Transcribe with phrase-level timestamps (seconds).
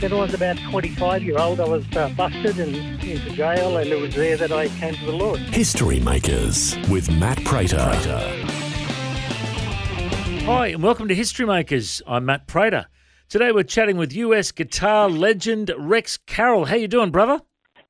[0.00, 3.88] When I was about 25 year old, I was uh, busted and into jail, and
[3.88, 5.38] it was there that I came to the Lord.
[5.38, 7.78] History Makers with Matt Prater.
[10.46, 12.02] Hi, and welcome to History Makers.
[12.08, 12.86] I'm Matt Prater.
[13.28, 16.64] Today we're chatting with US guitar legend Rex Carroll.
[16.64, 17.40] How you doing, brother?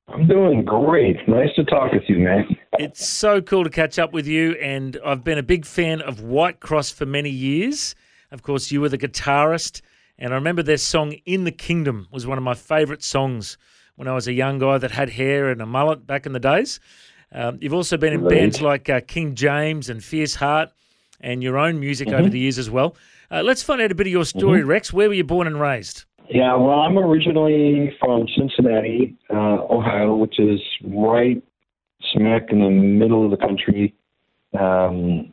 [0.07, 1.17] I'm doing great.
[1.27, 2.55] Nice to talk with you, man.
[2.77, 6.21] It's so cool to catch up with you, and I've been a big fan of
[6.21, 7.95] White Cross for many years.
[8.31, 9.81] Of course, you were the guitarist,
[10.17, 13.57] and I remember their song "In the Kingdom" was one of my favourite songs
[13.95, 16.39] when I was a young guy that had hair and a mullet back in the
[16.39, 16.79] days.
[17.31, 18.29] Um, you've also been in Right.
[18.29, 20.69] bands like uh, King James and Fierce Heart,
[21.21, 22.95] and your own music over the years as well.
[23.31, 24.93] Uh, let's find out a bit of your story, Rex.
[24.93, 26.05] Where were you born and raised?
[26.29, 31.41] Yeah, well, I'm originally from Cincinnati, uh, Ohio, which is right
[32.13, 33.93] smack in the middle of the country.
[34.59, 35.31] Um,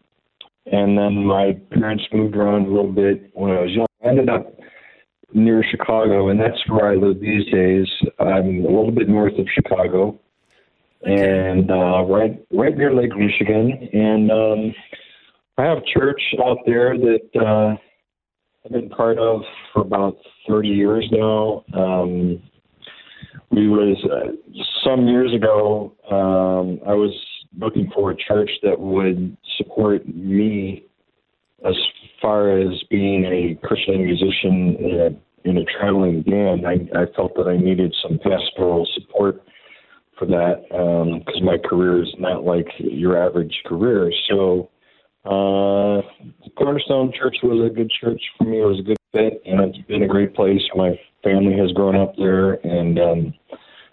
[0.66, 3.86] and then my parents moved around a little bit when I was young.
[4.04, 4.54] I ended up
[5.34, 7.86] near Chicago, and that's where I live these days.
[8.18, 10.18] I'm a little bit north of Chicago,
[11.02, 13.88] and uh, right right near Lake Michigan.
[13.92, 14.74] And um,
[15.58, 17.76] I have a church out there that uh,
[18.64, 20.16] I've been part of for about
[20.48, 21.64] 30 years now.
[21.74, 22.42] Um,
[23.50, 24.32] we was uh,
[24.84, 25.94] some years ago.
[26.10, 27.12] Um, I was
[27.58, 30.86] looking for a church that would support me
[31.64, 31.74] as
[32.22, 36.66] far as being a Christian musician in a, in a traveling band.
[36.66, 39.42] I, I felt that I needed some pastoral support
[40.18, 44.10] for that because my career is not like your average career.
[44.30, 44.70] So
[45.24, 46.02] uh,
[46.56, 48.60] Cornerstone Church was a good church for me.
[48.60, 50.60] It was a good fit, and it's been a great place.
[50.74, 53.34] My family has grown up there, and um,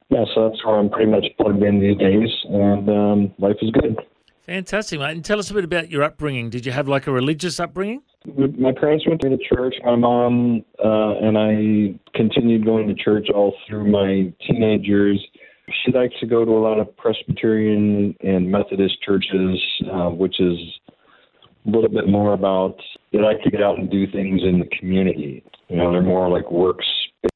[0.10, 3.72] yeah, so that's where I'm pretty much plugged in these days, and um, life is
[3.72, 3.98] good.
[4.46, 5.12] Fantastic, mate.
[5.12, 6.50] And tell us a bit about your upbringing.
[6.50, 8.02] Did you have like a religious upbringing?
[8.26, 9.76] My parents went to the church.
[9.84, 15.24] My mom uh, and I continued going to church all through my teenage years.
[15.86, 19.60] She likes to go to a lot of Presbyterian and Methodist churches,
[19.92, 20.58] uh, which is
[21.66, 22.76] a little bit more about
[23.14, 25.44] they like to get out and do things in the community.
[25.68, 26.88] You know, they're more like works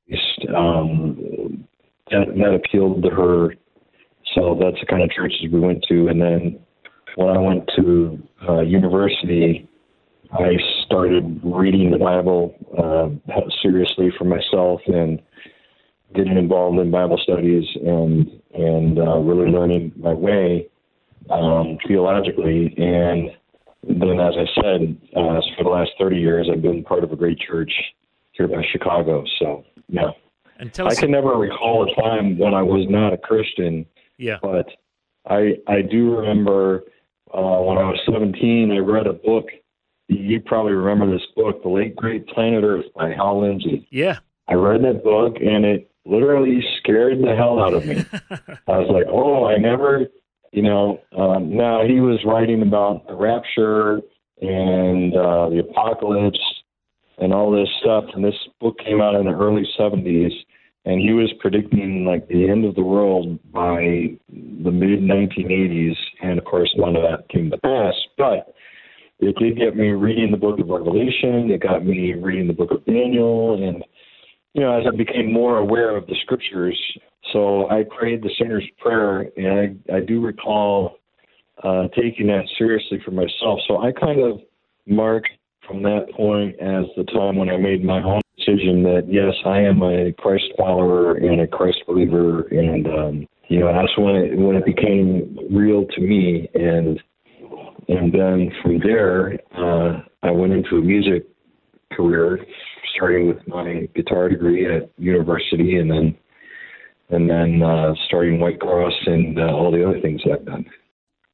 [0.07, 0.49] based.
[0.55, 1.67] Um,
[2.11, 3.55] that, that appealed to her.
[4.35, 6.07] So that's the kind of churches we went to.
[6.07, 6.59] And then
[7.15, 9.67] when I went to uh, university,
[10.33, 15.21] I started reading the Bible uh, seriously for myself and
[16.15, 20.67] getting involved in Bible studies and and uh, really learning my way
[21.29, 22.73] um, theologically.
[22.77, 23.31] And
[23.83, 27.15] then, as I said, uh, for the last 30 years, I've been part of a
[27.15, 27.71] great church
[28.33, 29.23] here by Chicago.
[29.39, 30.11] So, yeah.
[30.59, 33.85] And I can never recall a time when I was not a Christian,
[34.17, 34.37] yeah.
[34.41, 34.67] but
[35.27, 36.83] I I do remember
[37.33, 39.47] uh, when I was 17, I read a book.
[40.07, 43.87] You probably remember this book, The Late Great Planet Earth by Hal Lindsey.
[43.89, 44.19] Yeah.
[44.47, 48.03] I read that book and it literally scared the hell out of me.
[48.67, 50.07] I was like, oh, I never,
[50.51, 50.99] you know.
[51.17, 54.01] Um, now he was writing about the rapture
[54.41, 56.39] and uh, the apocalypse
[57.19, 60.33] and all this stuff, and this book came out in the early 70s,
[60.85, 66.39] and he was predicting like the end of the world by the mid 1980s, and
[66.39, 68.53] of course, none of that came to pass, but.
[69.27, 71.49] It did get me reading the book of Revelation.
[71.51, 73.83] It got me reading the book of Daniel, and
[74.53, 76.79] you know, as I became more aware of the scriptures,
[77.31, 80.97] so I prayed the sinner's prayer, and I, I do recall
[81.63, 83.59] uh, taking that seriously for myself.
[83.67, 84.39] So I kind of
[84.85, 85.23] mark
[85.67, 89.59] from that point as the time when I made my own decision that yes, I
[89.59, 94.37] am a Christ follower and a Christ believer, and um, you know, that's when it
[94.37, 97.01] when it became real to me, and
[97.87, 101.27] and then from there, uh, I went into a music
[101.91, 102.39] career,
[102.95, 106.17] starting with my guitar degree at university, and then
[107.09, 110.65] and then uh, starting White Cross and uh, all the other things I've done.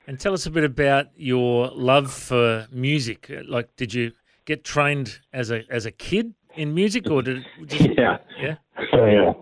[0.08, 3.32] And tell us a bit about your love for music.
[3.48, 4.12] Like, did you
[4.46, 8.56] get trained as a as a kid in music, or did just, Yeah, yeah?
[8.92, 9.34] Yeah,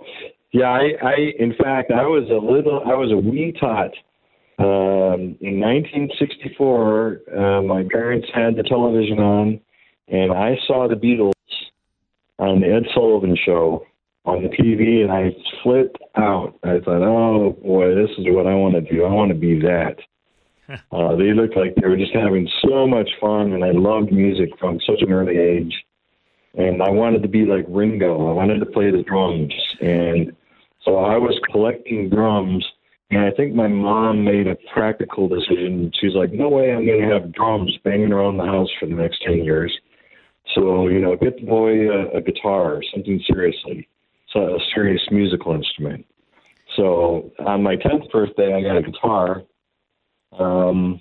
[0.51, 0.69] yeah.
[0.69, 3.91] I, I, in fact, I was a little, I was a wee tot.
[4.59, 9.59] Um, in 1964, uh, my parents had the television on,
[10.07, 11.33] and I saw the Beatles
[12.39, 13.85] on the Ed Sullivan Show
[14.25, 16.57] on the TV, and I flipped out.
[16.63, 19.05] I thought, oh boy, this is what I want to do.
[19.05, 19.97] I want to be that.
[20.91, 24.49] uh, they looked like they were just having so much fun, and I loved music
[24.59, 25.73] from such an early age.
[26.55, 28.29] And I wanted to be like Ringo.
[28.29, 30.35] I wanted to play the drums, and
[30.83, 32.65] so I was collecting drums.
[33.09, 35.91] And I think my mom made a practical decision.
[35.99, 38.95] She's like, "No way, I'm going to have drums banging around the house for the
[38.95, 39.71] next ten years."
[40.55, 43.87] So you know, get the boy a, a guitar, something seriously,
[44.33, 46.05] so a serious musical instrument.
[46.75, 49.43] So on my tenth birthday, I got a guitar,
[50.37, 50.99] um,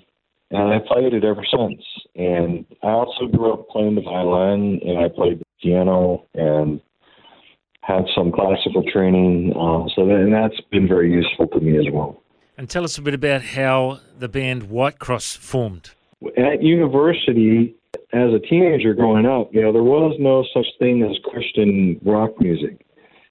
[0.49, 1.81] and I played it ever since.
[2.15, 6.79] And I also grew up playing the violin, and I played the piano, and
[7.87, 9.53] had some classical training.
[9.55, 12.21] Uh, so that, and that's been very useful to me as well.
[12.57, 15.91] And tell us a bit about how the band White Cross formed.
[16.35, 17.75] At university,
[18.11, 22.31] as a teenager growing up, you know, there was no such thing as Christian rock
[22.41, 22.85] music.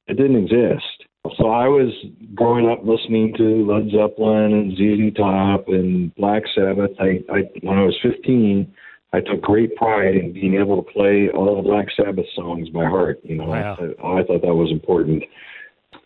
[0.06, 1.05] It didn't exist.
[1.37, 1.93] So I was
[2.35, 6.93] growing up listening to Led Zeppelin and ZZ Top and Black Sabbath.
[7.00, 8.73] I, I when I was 15,
[9.16, 12.84] I took great pride in being able to play all the Black Sabbath songs by
[12.84, 13.18] heart.
[13.22, 13.76] You know, Wow.
[13.80, 15.24] I, I thought that was important.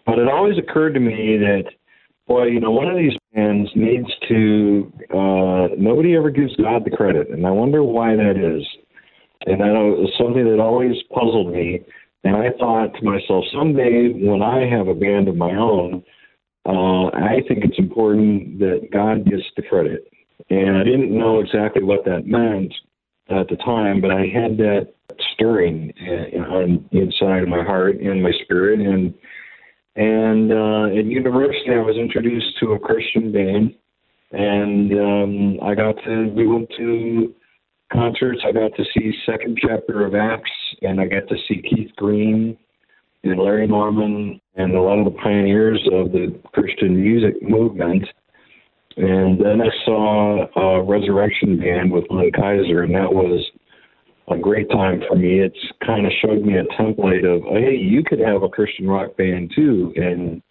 [0.06, 1.64] But it always occurred to me that,
[2.28, 4.92] boy, you know, one of these bands needs to.
[5.12, 8.64] Uh, nobody ever gives God the credit, and I wonder why that is.
[9.46, 11.80] And I know it was something that always puzzled me.
[12.22, 16.04] And I thought to myself, someday when I have a band of my own,
[16.66, 20.06] uh, I think it's important that God gets the credit.
[20.50, 22.72] And I didn't know exactly what that meant
[23.30, 24.94] at the time, but I had that
[25.32, 28.80] stirring uh, on inside of my heart and my spirit.
[28.80, 29.14] And
[29.96, 33.74] and uh, at university, I was introduced to a Christian band,
[34.32, 37.34] and um, I got to we went to
[37.92, 38.40] concerts.
[38.46, 40.50] I got to see second chapter of Acts,
[40.82, 42.56] and I got to see Keith Green
[43.24, 48.04] and Larry Norman and a lot of the pioneers of the Christian music movement.
[48.96, 53.44] And then I saw a Resurrection Band with Glenn Kaiser, and that was
[54.28, 55.40] a great time for me.
[55.40, 59.16] It's kind of showed me a template of, hey, you could have a Christian rock
[59.16, 60.42] band too, and,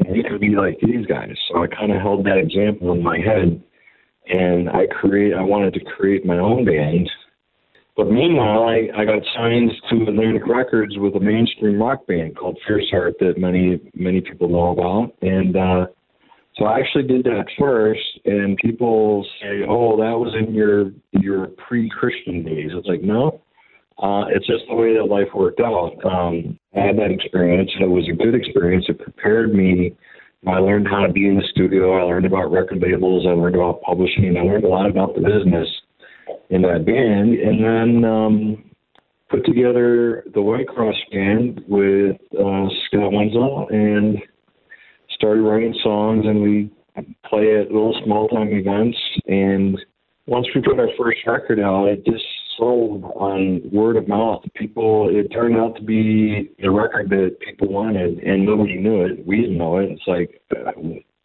[0.00, 1.34] and you could be like these guys.
[1.48, 3.62] So I kind of held that example in my head,
[4.28, 5.34] and I create.
[5.34, 7.10] I wanted to create my own band.
[7.96, 12.56] But meanwhile, I, I got signed to Atlantic Records with a mainstream rock band called
[12.66, 15.86] Fierce Heart that many many people know about, and uh,
[16.58, 21.48] so I actually did that first, and people say, "Oh, that was in your your
[21.68, 23.40] pre-Christian days." It's like, no,
[24.02, 25.94] uh, it's just the way that life worked out.
[26.04, 28.86] Um, I had that experience, and it was a good experience.
[28.88, 29.96] It prepared me.
[30.46, 31.98] I learned how to be in the studio.
[31.98, 33.24] I learned about record labels.
[33.26, 34.36] I learned about publishing.
[34.36, 35.68] I learned a lot about the business
[36.50, 38.70] in that band, and then um,
[39.30, 44.18] put together the White Cross band with uh, Scott Wenzel and
[45.18, 46.70] started writing songs and we
[47.28, 48.96] play at little small time events.
[49.26, 49.78] And
[50.26, 52.24] once we put our first record out it just
[52.56, 54.42] sold on word of mouth.
[54.54, 59.26] People it turned out to be the record that people wanted and nobody knew it.
[59.26, 59.90] We didn't know it.
[59.90, 60.72] It's like uh,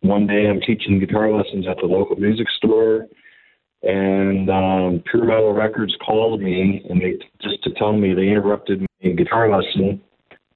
[0.01, 3.07] one day i'm teaching guitar lessons at the local music store
[3.83, 8.81] and um pure metal records called me and they just to tell me they interrupted
[8.81, 10.01] my guitar lesson.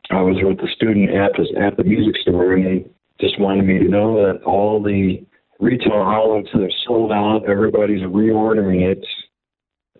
[0.09, 2.85] I was with the student at the at the music store and they
[3.19, 5.25] just wanted me to know that all the
[5.59, 9.03] retail outlets are sold out, everybody's reordering it,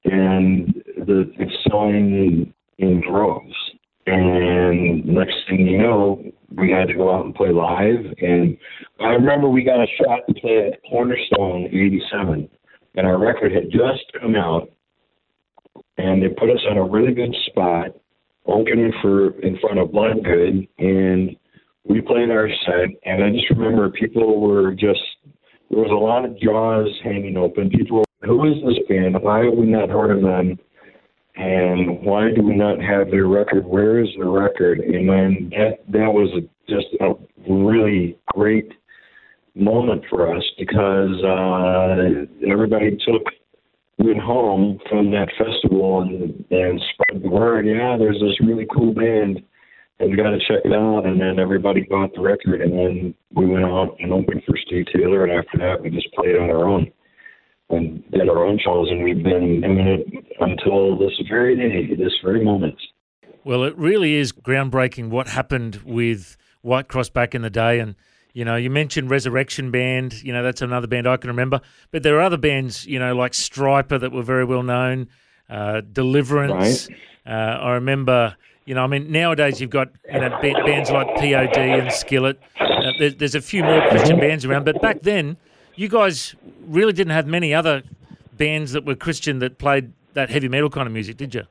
[0.05, 3.53] and the, it's selling in droves.
[4.05, 6.23] And next thing you know,
[6.55, 8.05] we had to go out and play live.
[8.21, 8.57] And
[9.01, 12.49] I remember we got a shot to play at Cornerstone in '87,
[12.95, 14.69] and our record had just come out,
[15.97, 17.87] and they put us on a really good spot,
[18.45, 21.35] opening for in front of Bloodgood, and
[21.89, 24.99] we played our set, and I just remember people were just
[25.69, 27.69] there was a lot of jaws hanging open.
[27.69, 29.15] People, were, who is this band?
[29.21, 30.57] Why have we not heard of them?
[31.35, 33.65] And why do we not have their record?
[33.65, 34.79] Where is the record?
[34.79, 36.29] And then that that was
[36.67, 37.13] just a
[37.51, 38.71] really great
[39.55, 43.23] moment for us because uh, everybody took
[43.99, 47.67] went home from that festival and and spread the word.
[47.67, 49.43] Yeah, there's this really cool band and
[49.99, 51.05] we got to check it out.
[51.05, 54.85] And then everybody bought the record, and then we went out and opened for Steve
[54.93, 55.25] Taylor.
[55.25, 56.91] And after that, we just played on our own
[57.69, 58.89] and did our own shows.
[58.89, 62.75] And we've been doing it until this very day, this very moment.
[63.43, 67.79] Well, it really is groundbreaking what happened with White Cross back in the day.
[67.79, 67.95] And,
[68.33, 70.21] you know, you mentioned Resurrection Band.
[70.21, 71.61] You know, that's another band I can remember.
[71.91, 75.07] But there are other bands, you know, like Stryper that were very well known,
[75.49, 76.89] uh, Deliverance.
[77.25, 78.35] Uh, I remember,
[78.67, 82.37] you know, I mean, nowadays you've got, you know, bands like POD and Skillet.
[82.59, 84.65] Uh, there's, there's a few more Christian bands around.
[84.65, 85.37] But back then,
[85.75, 86.35] you guys
[86.67, 87.81] really didn't have many other
[88.33, 91.43] bands that were Christian that played that heavy metal kind of music, did you?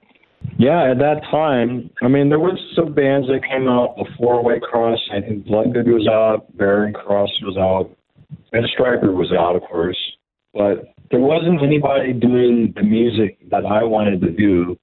[0.58, 4.60] Yeah, at that time, I mean, there was some bands that came out before White
[4.60, 5.00] Cross.
[5.10, 7.96] I think Bloodgood was out, Barren Cross was out,
[8.52, 9.98] and Stryper was out, of course.
[10.52, 14.76] But there wasn't anybody doing the music that I wanted to do.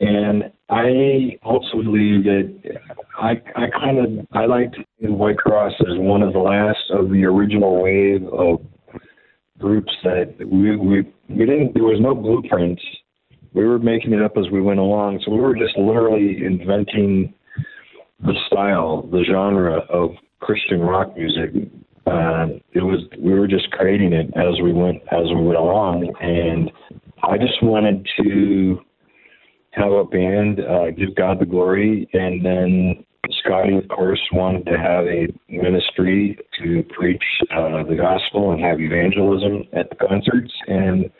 [0.00, 2.78] And I also believe that
[3.18, 7.24] I I kind of I liked White Cross as one of the last of the
[7.24, 8.60] original wave of
[9.58, 12.82] groups that we we we didn't there was no blueprints.
[13.54, 17.34] We were making it up as we went along, so we were just literally inventing
[18.20, 21.50] the style, the genre of Christian rock music.
[22.06, 26.14] Uh, it was we were just creating it as we went as we went along,
[26.20, 26.70] and
[27.22, 28.80] I just wanted to
[29.72, 33.04] have a band, uh, give God the glory, and then
[33.44, 38.80] Scotty, of course, wanted to have a ministry to preach uh, the gospel and have
[38.80, 41.10] evangelism at the concerts, and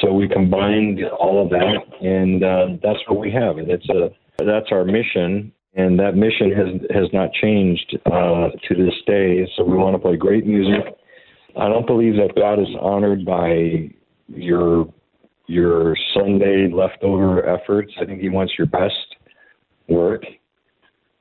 [0.00, 3.58] so we combined all of that, and uh, that's what we have.
[3.58, 8.74] And it's a that's our mission, and that mission has has not changed uh, to
[8.74, 9.48] this day.
[9.56, 10.96] So we want to play great music.
[11.56, 13.90] I don't believe that God is honored by
[14.28, 14.92] your
[15.46, 17.92] your Sunday leftover efforts.
[18.00, 19.16] I think He wants your best
[19.88, 20.22] work.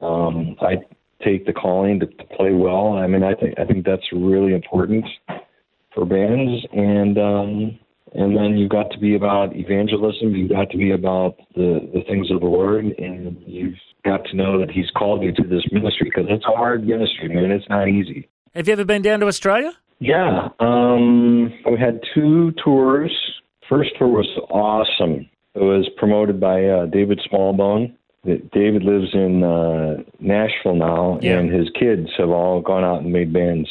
[0.02, 0.76] Um, I
[1.24, 2.94] take the calling to, to play well.
[2.94, 5.06] I mean, I think I think that's really important
[5.94, 7.80] for bands, and um,
[8.14, 10.36] and then you've got to be about evangelism.
[10.36, 13.76] You've got to be about the the things of the Lord, and you've
[14.06, 17.30] got to know that He's called you to this ministry because it's a hard ministry,
[17.30, 17.52] man.
[17.52, 18.30] It's not easy.
[18.56, 19.72] Have you ever been down to Australia?
[20.00, 23.12] Yeah, um, we had two tours.
[23.70, 25.30] First tour was awesome.
[25.56, 27.94] It was promoted by uh, David Smallbone.
[28.26, 31.40] David lives in uh, Nashville now, Yeah.
[31.40, 33.70] and his kids have all gone out and made bands.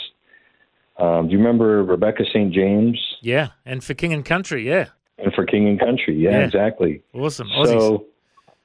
[0.99, 2.53] Um, do you remember Rebecca St.
[2.53, 6.15] James Yeah, and for King and Country, yeah, and for King and Country?
[6.17, 6.45] Yeah, Yeah.
[6.45, 7.03] exactly.
[7.15, 7.49] awesome.
[7.49, 7.67] Aussies.
[7.67, 8.07] So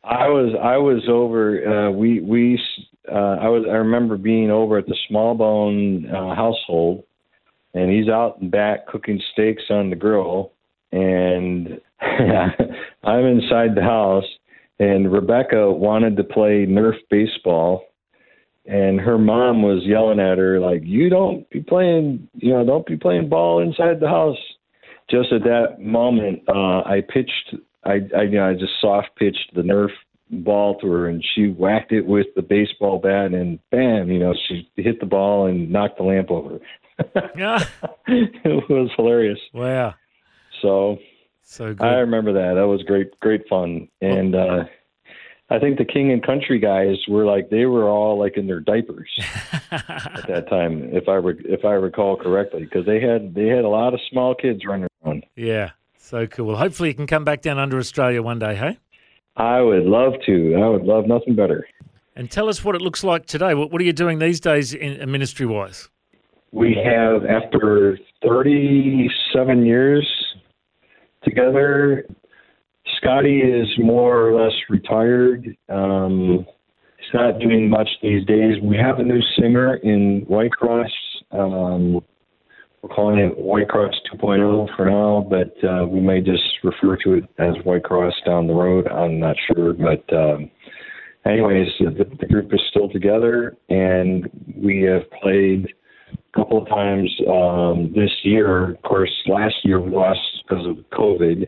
[0.03, 1.87] I was I was over.
[1.87, 2.61] Uh, we we
[3.09, 7.03] uh, I was I remember being over at the Smallbone uh, household,
[7.73, 10.51] and he's out and back cooking steaks on the grill,
[10.91, 14.25] and I'm inside the house,
[14.79, 17.83] and Rebecca wanted to play Nerf baseball.
[18.65, 22.85] And her mom was yelling at her like, "You don't be playing, you know, don't
[22.85, 24.37] be playing ball inside the house."
[25.09, 29.55] Just at that moment, uh, I pitched I, I you know I just soft pitched
[29.55, 29.91] the Nerf
[30.29, 34.33] ball to her and she whacked it with the baseball bat and bam, you know,
[34.47, 36.59] she hit the ball and knocked the lamp over.
[37.37, 37.63] Yeah.
[38.07, 39.37] it was hilarious.
[39.53, 39.93] wow,
[40.61, 40.97] So
[41.43, 41.85] so good.
[41.85, 42.55] I remember that.
[42.55, 43.87] That was great great fun.
[44.01, 44.63] And uh
[45.49, 48.59] I think the King and Country guys were like they were all like in their
[48.59, 49.09] diapers
[49.71, 53.63] at that time, if I re- if I recall correctly, because they had they had
[53.63, 55.25] a lot of small kids running around.
[55.37, 56.47] yeah, so cool.
[56.47, 58.77] Well, hopefully you can come back down under Australia one day, hey?
[59.37, 60.55] I would love to.
[60.55, 61.65] I would love nothing better.
[62.15, 63.53] And tell us what it looks like today.
[63.53, 65.87] What, what are you doing these days in ministry wise?
[66.51, 70.07] we have after 37 years
[71.27, 72.05] together.
[72.97, 75.45] Scotty is more or less retired.
[75.69, 76.45] Um,
[76.97, 78.55] he's not doing much these days.
[78.61, 80.89] We have a new singer in white cross
[81.31, 82.01] um,
[82.81, 87.13] we're calling it white cross 2.0 for now but uh, we may just refer to
[87.13, 88.87] it as white cross down the road.
[88.87, 90.49] I'm not sure but um,
[91.25, 95.67] anyways the, the group is still together and we have played
[96.13, 98.71] a couple of times um, this year.
[98.71, 101.47] Of course, last year we lost because of COVID,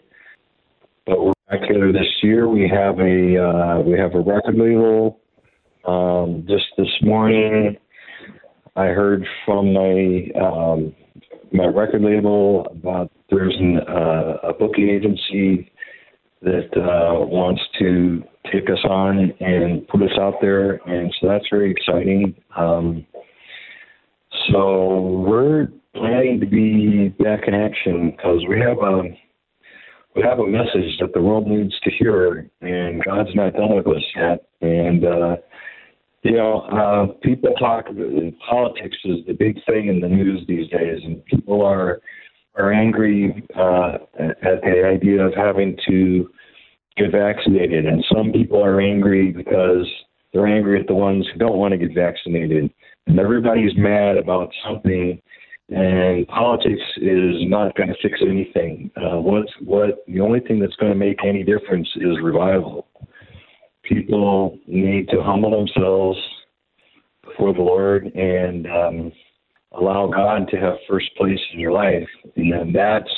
[1.06, 2.48] but we're back together this year.
[2.48, 5.20] We have a uh, we have a record label.
[5.88, 7.77] Um, just this morning,
[8.75, 10.96] I heard from my um,
[11.51, 15.72] my record label about there's an, uh, a booking agency
[16.41, 21.46] that uh, wants to take us on and put us out there, and so that's
[21.50, 22.36] very exciting.
[22.56, 23.06] Um,
[24.51, 29.03] so we're planning to be back in action because we have a
[30.15, 33.88] we have a message that the world needs to hear, and God's not done with
[33.88, 34.46] us yet.
[34.62, 35.36] And uh,
[36.24, 37.86] you know, uh, people talk.
[38.50, 42.01] Politics is the big thing in the news these days, and people are
[42.55, 46.29] are angry uh, at the idea of having to
[46.98, 49.88] get vaccinated, and some people are angry because
[50.34, 52.69] they're angry at the ones who don't want to get vaccinated
[53.10, 55.19] and everybody's mad about something
[55.71, 60.75] and politics is not going to fix anything uh, what's what the only thing that's
[60.77, 62.88] going to make any difference is revival
[63.83, 66.17] people need to humble themselves
[67.23, 69.11] before the lord and um,
[69.73, 72.07] allow God to have first place in your life.
[72.35, 73.09] And then that's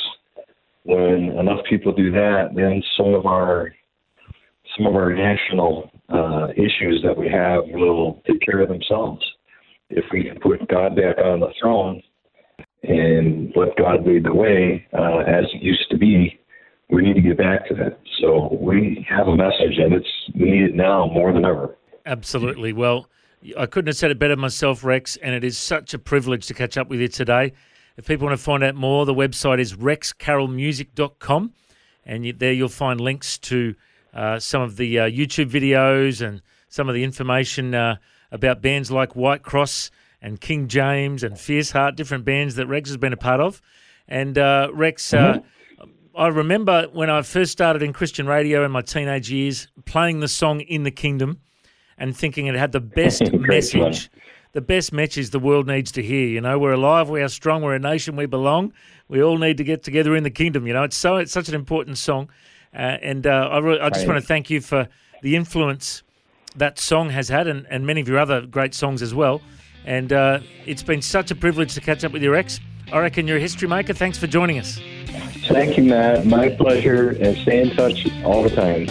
[0.84, 3.72] when enough people do that, then some of our
[4.76, 9.22] some of our national uh, issues that we have will take care of themselves.
[9.90, 12.02] If we can put God back on the throne
[12.82, 16.38] and let God lead the way uh, as it used to be,
[16.90, 17.98] we need to get back to that.
[18.20, 21.76] So we have a message, and it's we need it now more than ever.
[22.04, 22.72] Absolutely.
[22.72, 23.08] Well,
[23.56, 26.54] I couldn't have said it better myself, Rex, and it is such a privilege to
[26.54, 27.52] catch up with you today.
[27.96, 31.52] If people want to find out more, the website is rexcarrollmusic.com,
[32.04, 33.74] and there you'll find links to
[34.14, 37.96] uh, some of the uh, YouTube videos and some of the information uh,
[38.30, 39.90] about bands like White Cross
[40.22, 43.60] and King James and Fierce Heart, different bands that Rex has been a part of.
[44.06, 45.86] And uh, Rex, uh, mm-hmm.
[46.16, 50.28] I remember when I first started in Christian radio in my teenage years, playing the
[50.28, 51.40] song "In the Kingdom"
[51.98, 54.10] and thinking it had the best message.
[54.52, 56.26] The best message the world needs to hear.
[56.26, 58.74] You know, we're alive, we are strong, we're a nation, we belong.
[59.08, 60.66] We all need to get together in the kingdom.
[60.66, 62.28] You know, it's so it's such an important song,
[62.74, 64.88] uh, and uh, I, re- I just want to thank you for
[65.22, 66.02] the influence
[66.54, 69.40] that song has had, and, and many of your other great songs as well.
[69.84, 72.60] And uh, it's been such a privilege to catch up with you Rex.
[72.92, 73.94] I reckon you're a history maker.
[73.94, 74.80] Thanks for joining us.
[75.48, 76.26] Thank you, Matt.
[76.26, 78.86] My pleasure, and stay in touch all the time.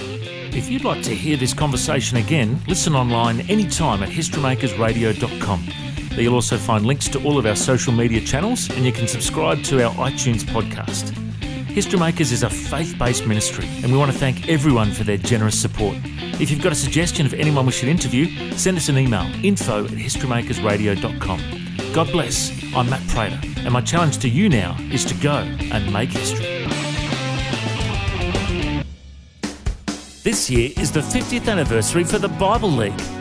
[0.54, 5.66] If you'd like to hear this conversation again, listen online anytime at historymakersradio.com.
[6.10, 9.08] There you'll also find links to all of our social media channels, and you can
[9.08, 11.21] subscribe to our iTunes podcast.
[11.74, 15.16] History Makers is a faith based ministry, and we want to thank everyone for their
[15.16, 15.96] generous support.
[16.38, 19.86] If you've got a suggestion of anyone we should interview, send us an email info
[19.86, 21.94] at historymakersradio.com.
[21.94, 22.52] God bless.
[22.76, 26.68] I'm Matt Prater, and my challenge to you now is to go and make history.
[30.24, 33.21] This year is the 50th anniversary for the Bible League.